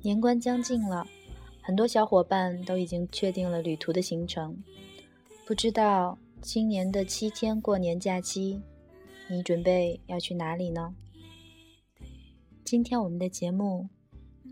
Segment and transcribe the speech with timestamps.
[0.00, 1.06] 年关将近了，
[1.60, 4.56] 很多小伙伴都已经确定了旅途的行程。
[5.46, 8.62] 不知道今年的七天过年假期
[9.28, 10.94] 你准备要去哪里呢？
[12.64, 13.88] 今天我们的节目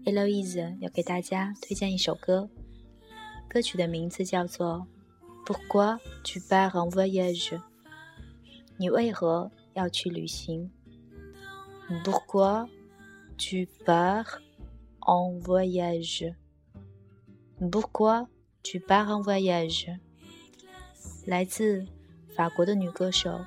[0.05, 2.50] hello is 要给大家推荐一首歌，
[3.48, 4.84] 歌曲的名字叫做
[5.47, 7.50] 《Pourquoi tu pars en voyage》？
[8.77, 10.72] 你为何要去旅行
[12.02, 12.69] ？Pourquoi
[13.39, 14.41] tu pars
[14.98, 16.34] en voyage?
[17.61, 18.27] Pourquoi
[18.64, 20.00] tu pars en voyage?
[21.27, 21.86] 来自
[22.34, 23.45] 法国的女歌手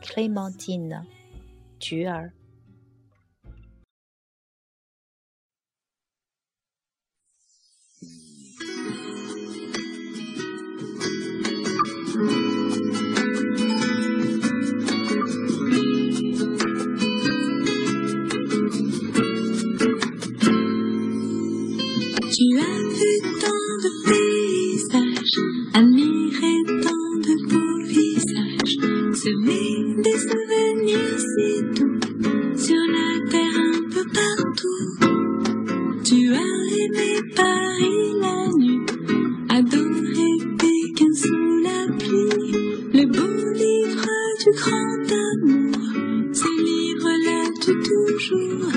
[0.00, 1.04] Clémentine
[1.78, 2.32] 菊儿。
[22.36, 23.65] Tu as vu tant
[44.46, 45.72] du grand amour,
[46.64, 48.70] livre-là tout toujours.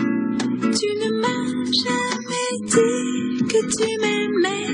[0.61, 1.49] Tu ne m'as
[1.85, 4.71] jamais dit que tu m'aimais.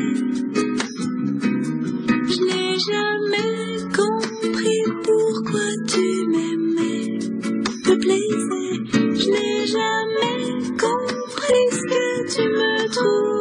[2.32, 7.20] Je n'ai jamais compris pourquoi tu m'aimais,
[7.84, 8.76] te plaisais.
[8.94, 10.38] Je n'ai jamais
[10.80, 13.35] compris ce que tu me trouvais,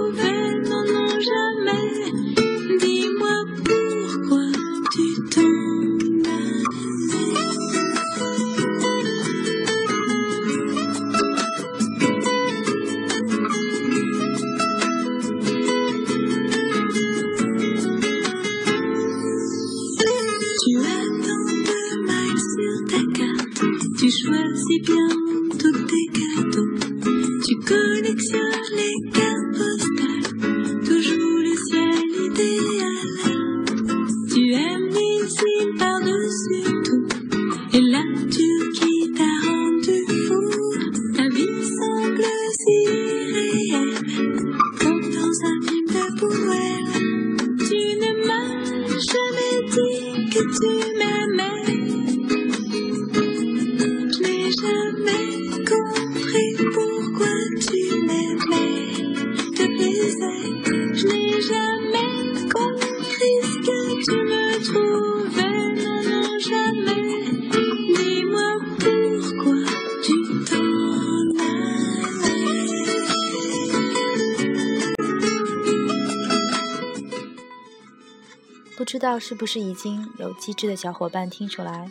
[78.76, 81.90] 不知道是不是已经有机智的小伙伴听出来，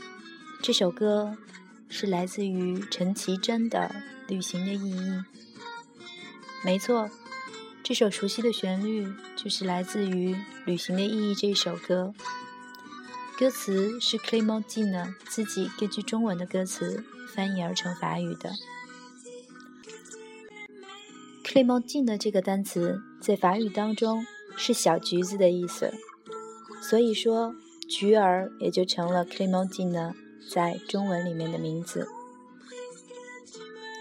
[0.61, 1.35] 这首歌
[1.89, 3.91] 是来自于陈绮贞的
[4.29, 4.99] 《旅行的意义》。
[6.65, 7.09] 没错，
[7.83, 9.05] 这首熟悉的旋律
[9.35, 10.33] 就是来自于
[10.65, 12.13] 《旅行的意义》这一首歌。
[13.37, 18.53] 歌词是 Clémentine 自己根据中文的歌词翻译而成法语的。
[21.43, 24.25] Clémentine 这个单词在法语当中
[24.55, 25.93] 是小橘子的意思。
[26.81, 27.53] 所以说，
[27.89, 30.13] 菊儿也就成了 Clémentine
[30.49, 32.07] 在中文里面的名字。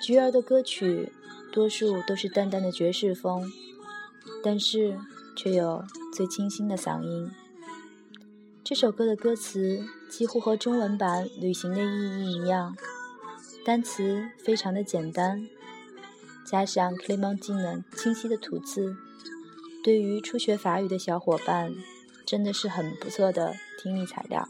[0.04, 1.12] 菊儿的歌曲
[1.52, 3.52] 多数都是淡淡的爵士风
[4.42, 4.98] 但是
[5.36, 5.84] 却有
[6.14, 7.30] 最清新的嗓音。
[8.64, 12.74] 这首歌的歌词几乎和中文版旅行的意义一样
[13.64, 15.46] 单词非常的简单
[16.46, 18.96] 加上 c l e m e n t i n 清晰的吐字
[19.84, 21.74] 对于初学法语的小伙伴
[22.24, 24.48] 真的是很不错的听力材料。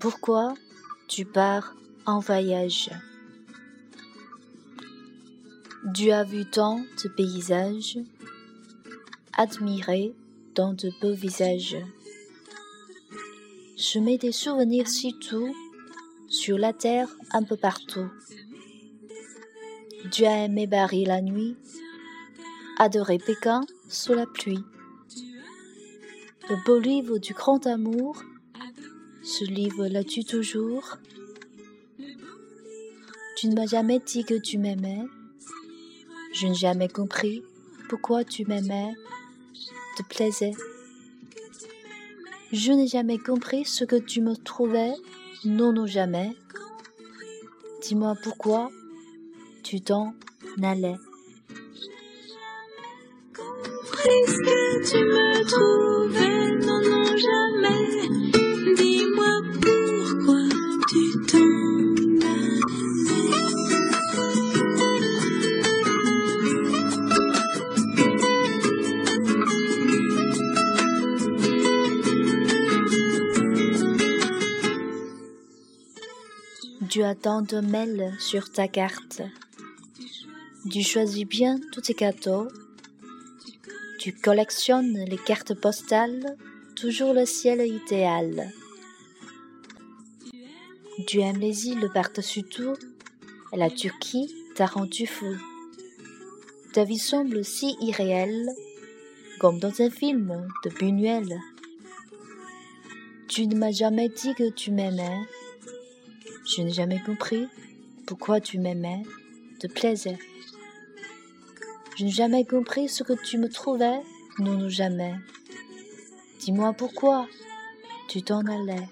[0.00, 0.54] Pourquoi
[1.08, 1.74] tu pars
[2.06, 2.88] en voyage?
[5.94, 7.98] Tu as vu tant de paysages,
[9.34, 10.14] admiré
[10.54, 11.76] tant de beaux visages.
[13.76, 15.54] Je mets des souvenirs si tout,
[16.28, 18.10] sur la terre un peu partout.
[20.10, 21.58] Tu as aimé Paris la nuit,
[22.78, 23.60] adoré Pékin
[23.90, 24.64] sous la pluie.
[26.48, 28.22] Le beau livre du grand amour
[29.24, 30.98] ce livre l'as-tu toujours
[33.36, 35.02] Tu ne m'as jamais dit que tu m'aimais.
[36.34, 37.42] Je n'ai jamais compris
[37.88, 38.92] pourquoi tu m'aimais,
[39.96, 40.52] te plaisais.
[42.52, 44.92] Je n'ai jamais compris ce que tu me trouvais,
[45.44, 46.36] non, non, jamais.
[47.82, 48.70] Dis-moi pourquoi
[49.62, 50.14] tu t'en
[50.62, 50.96] allais.
[76.94, 79.20] Tu as tant de mails sur ta carte.
[80.70, 82.46] Tu choisis bien tous tes cadeaux.
[83.98, 86.36] Tu collectionnes les cartes postales,
[86.76, 88.48] toujours le ciel idéal.
[91.08, 92.76] Tu aimes les îles par-dessus tout,
[93.52, 95.34] la Turquie t'a rendu fou.
[96.74, 98.50] Ta vie semble si irréelle,
[99.40, 101.40] comme dans un film de Buñuel.
[103.26, 105.26] Tu ne m'as jamais dit que tu m'aimais.
[106.46, 107.48] Je n'ai jamais compris
[108.06, 109.02] pourquoi tu m'aimais,
[109.60, 110.18] te plaisais.
[111.96, 114.00] Je n'ai jamais compris ce que tu me trouvais,
[114.38, 115.14] non, non, jamais.
[116.40, 117.26] Dis-moi pourquoi
[118.08, 118.88] tu t'en allais.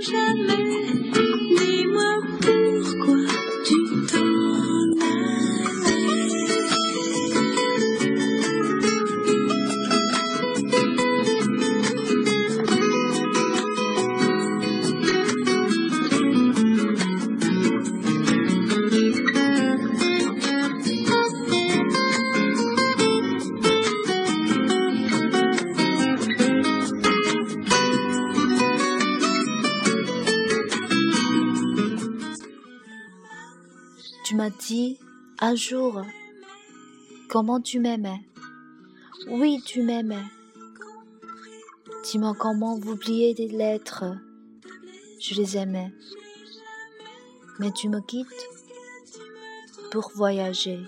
[0.00, 1.25] dis-moi
[34.34, 34.98] dit
[35.40, 36.02] un jour
[37.28, 38.20] comment tu m'aimais.
[39.28, 40.24] Oui, tu m'aimais.
[42.04, 44.04] Dis-moi comment vous oubliez des lettres.
[45.20, 45.92] Je les aimais.
[47.60, 48.48] Mais tu me quittes
[49.92, 50.80] pour voyager.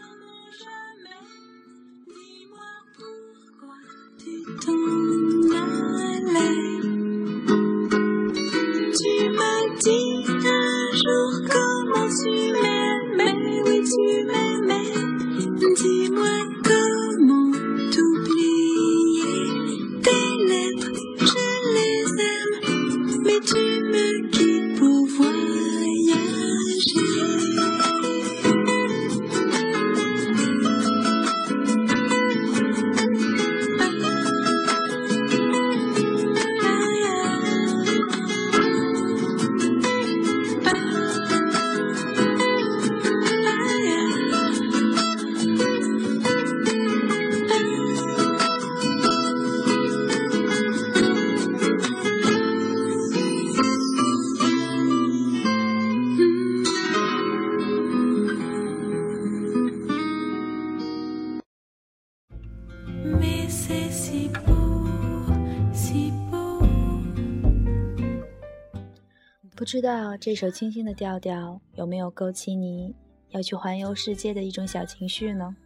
[69.54, 72.94] 不知道这首清新的调调有没有勾起你
[73.30, 75.56] 要去环游世界的一种小情绪呢？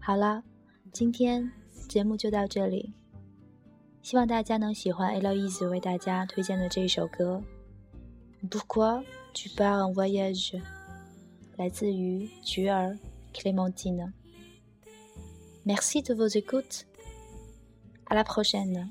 [0.00, 0.42] 好了，
[0.92, 1.50] 今天
[1.88, 2.92] 节目就到这里，
[4.02, 7.42] 希望大家能喜欢 Eloise 为大家推荐的这首歌。
[8.50, 10.60] Pourquoi tu pars en voyage？
[11.56, 12.98] 来自于菊儿
[13.32, 14.12] Clémentine。
[15.63, 18.89] Merci de vos écoutes。À la prochaine。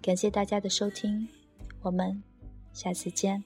[0.00, 1.28] 感谢大家的收听，
[1.82, 2.22] 我们
[2.72, 3.44] 下次见。